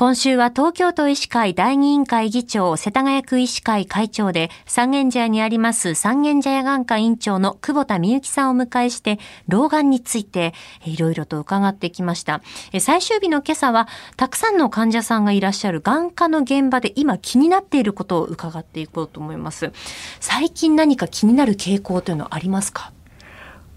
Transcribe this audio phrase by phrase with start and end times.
[0.00, 10.54] 今週は東京都医師会第二委員会議長、世田谷区医師会会長で、三軒茶屋にあります三軒茶屋眼科院長の久保田美幸さんを迎えして、老眼について
[10.86, 12.40] いろいろと伺ってきました。
[12.80, 19.70] 最終日の今朝は、たくさんの患者さんがいらっしゃる眼科の現場で今気になっていることを伺っていこうと思います。
[20.18, 22.90] 最近何か気になる傾向というのはありますか？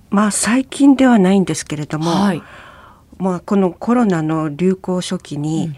[0.10, 2.42] まあ最近ではないんですけれども、はい、
[3.18, 5.76] まあこのコロナの流行初期に、うん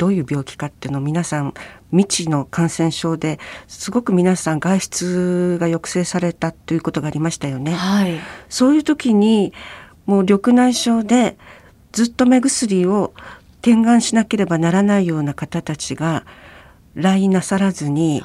[0.00, 1.52] どういう病気かっていうのを皆さん
[1.90, 7.74] 未知の感染症ですごく皆さん外出が抑制されたということがありましたよね。
[7.74, 8.18] はい、
[8.48, 9.52] そういう時に
[10.06, 11.36] もう緑内障で
[11.92, 13.12] ずっと目薬を
[13.60, 16.24] 点眼しなければならないような方たちが
[16.94, 18.22] 来なさらずに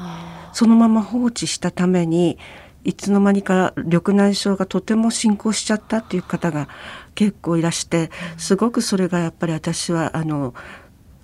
[0.54, 2.38] そのまま放置したために
[2.86, 6.70] いつの間にか緑内障がとても進行しちゃったっていう方が
[7.16, 10.54] 結構いらしてすごくそれがやっぱり私はあの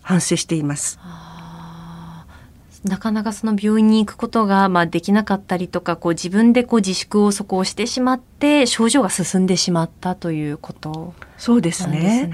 [0.02, 1.00] 反省しています。
[2.84, 12.32] なかなかその病院に行くことがまあできなかったりとかこう自分でこう自粛をそこをしてしまって症状が進んでしまったということそうですね。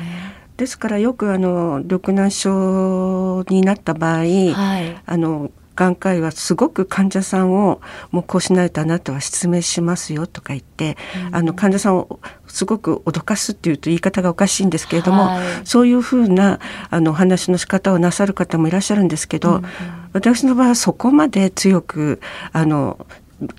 [0.55, 7.79] ですからよくあの緑内障になった場合、はい、あの眼科医はすごく患者さんを
[8.11, 10.97] もうこうしないとあなたは失明しますよとか言って、
[11.27, 19.65] うん、あの患者さんをすごく脅かすっていうと言い方がおかしいんですけれども、はい、そういうふうなあの話の仕方をなさる方もいらっしゃるんですけど、うん、
[20.13, 22.19] 私の場合はそこまで強く
[22.53, 23.05] あの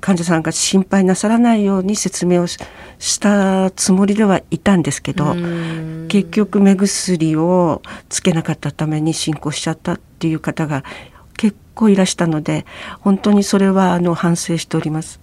[0.00, 2.58] 患者さんが心配なさらないように説明をし
[3.20, 5.36] たつもりではいたんですけど
[6.08, 11.17] 結局目薬をつけなかったために進行しちゃったっていう方が結
[11.78, 12.66] 構いらしたので
[13.00, 15.20] 本当にそれはあの反省しております。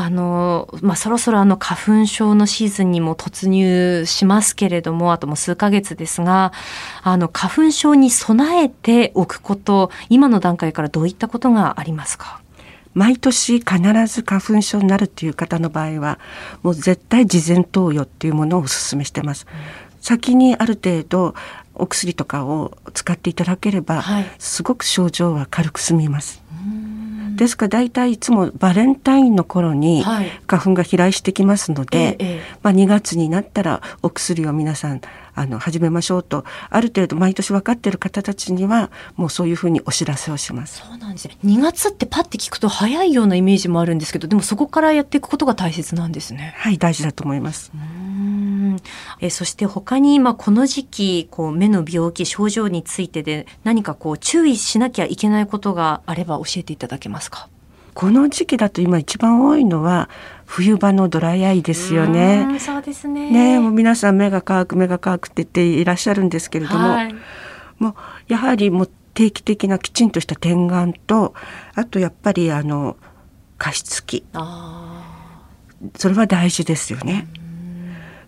[0.00, 6.52] あの、まあ、そろそろあの花粉症のシーズンにも突入しますけれども、あともう数ヶ月ですが、
[7.02, 12.40] あの花粉症に備えておくこと、今の段階からどういったことがありますか？
[12.94, 16.18] 毎年必ず花粉症になるっていう方の場合は、
[16.62, 19.46] もう絶対事前投与っていうものをお勧めしてます。
[19.50, 21.34] うん先にある程度
[21.74, 26.42] お薬とかを使っていただければ、はい、すごく症状は軽く済みます。
[27.38, 35.00] ですから大体いつもバレンタインの頃に花粉が飛来してきますので、はい、まあ、2月になったらお薬を皆さん
[35.34, 40.82] あの始めましょうとある程度毎年分かっている方たちにはもうそういうふうにお知らせをします。
[40.84, 41.38] そうなんですね。
[41.44, 46.54] 2月ってパッて聞くと早いようなイメージもあるんですけどでもそこからやっていくことが大切なんですね。
[46.56, 47.70] はい大事だと思います。
[49.20, 57.48] えそして他に今この時期こう目の病気症状についてで何かこう注意しなきゃいけないことがあれば教えていただけますか？
[57.94, 60.08] この時期だと今一番多いのは
[60.46, 62.58] 冬場のドライアイですよね。
[62.60, 63.28] そうですね。
[63.30, 67.14] ねもう皆さん目が乾く目が乾くって言っていらっしゃるんですけれども、はい、
[67.78, 67.94] もう
[68.28, 71.34] やはりもう定期的なきちんとした点眼と
[71.74, 72.96] あとやっぱりあの
[73.58, 74.24] 加湿器
[75.96, 77.26] それは大事ですよね。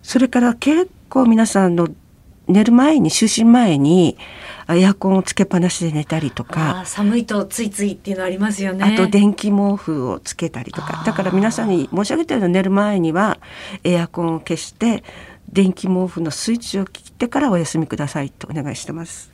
[0.01, 1.87] それから結構皆さんの
[2.47, 4.17] 寝る前に就寝前に
[4.69, 8.83] エアコンをつけっぱなしで寝たりとか寒いとついついっていうのありますよね。
[8.83, 11.03] あと電気毛布をつけたりとか。
[11.05, 13.39] だから皆さんに申し上げたように寝る前には
[13.83, 15.03] エアコンを消して
[15.51, 19.31] 電気毛布のスイッチを切ってからお休みくださいとお願いしてます。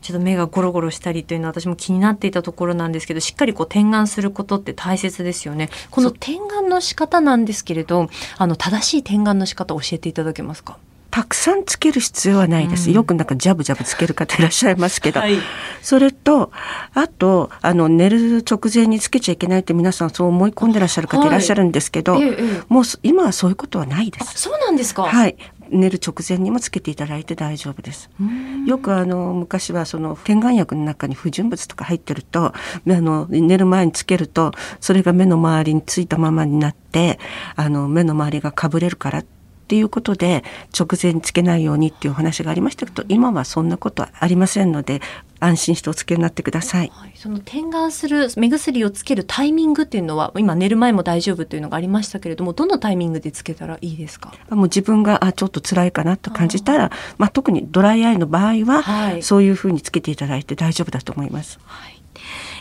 [0.00, 10.78] ちょっと目がゴロゴロしたりというのは私も気になっていたところなんですけどしっかりこう点眼することって大切ですよねこの点眼の仕方なんですけれどあの正しい点眼の仕方を教えていただけますか？
[11.10, 12.90] たくさんつける必要はないです。
[12.90, 15.38] うん、よくなんかジャブジャブつける方いらっしゃいますけど、はい、
[15.80, 16.52] それと
[16.92, 22.30] あとあの寝る直前につけちゃいけないって皆さんそう思い込んでらっしゃる方いらっしゃるんですけど、はい
[22.68, 24.38] もう今はそういうことはないです。
[24.38, 25.04] そうなんですか？
[25.04, 25.36] はい。
[25.70, 28.10] 寝る直前にもつけていただいて大丈夫です。
[28.66, 32.54] よくあの昔はその点眼薬の中に不純物とか入ってるとあ
[32.86, 37.18] の寝る前につけるとそれが目の周りについたままになって
[37.56, 39.37] あの目の周りがかぶれるからって
[39.76, 40.44] いうことで
[40.78, 45.00] 直前につけないようにっていうお話がありましたけど今はそんなことはありませんので
[45.40, 54.32] 安心してお付けになってください、はい、その点眼する目薬をつけるタイミングっていうのは今寝る前も大丈夫というのがありましたけれどもどのタイミングでつけたらいいですか？
[54.50, 61.60] もう自分があちょっと辛いかなと感じたらまあ、特にドライアイの場合は、はい、そういうふうにつけていただいて大丈夫だと思います。
[61.64, 61.97] はい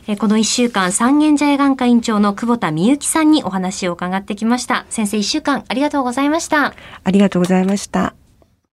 [0.10, 4.86] えこの1週間、三軒茶屋眼科院長の久保田美幸さんにお話を伺ってきました。
[4.90, 6.74] 先生、1週間ありがとうございました。
[7.04, 8.16] ありがとうございました。